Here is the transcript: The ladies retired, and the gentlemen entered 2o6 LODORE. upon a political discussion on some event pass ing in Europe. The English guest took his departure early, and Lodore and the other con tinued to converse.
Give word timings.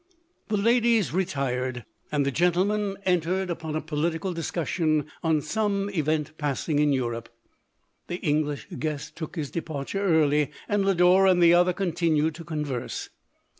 The 0.47 0.57
ladies 0.57 1.13
retired, 1.13 1.85
and 2.11 2.25
the 2.25 2.31
gentlemen 2.31 2.97
entered 3.05 3.41
2o6 3.49 3.49
LODORE. 3.49 3.51
upon 3.51 3.75
a 3.75 3.81
political 3.81 4.33
discussion 4.33 5.05
on 5.23 5.41
some 5.41 5.91
event 5.91 6.35
pass 6.39 6.67
ing 6.67 6.79
in 6.79 6.91
Europe. 6.91 7.29
The 8.07 8.15
English 8.15 8.65
guest 8.79 9.15
took 9.15 9.35
his 9.35 9.51
departure 9.51 10.03
early, 10.03 10.49
and 10.67 10.83
Lodore 10.83 11.27
and 11.27 11.39
the 11.39 11.53
other 11.53 11.71
con 11.73 11.91
tinued 11.91 12.33
to 12.33 12.43
converse. 12.43 13.09